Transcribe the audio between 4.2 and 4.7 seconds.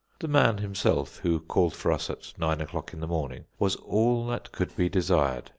that